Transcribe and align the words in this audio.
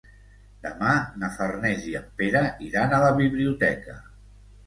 Demà 0.61 0.93
na 1.23 1.27
Farners 1.33 1.85
i 1.91 1.93
en 2.01 2.07
Pere 2.21 2.41
iran 2.69 2.97
a 2.97 3.01
la 3.05 3.13
biblioteca. 3.19 3.99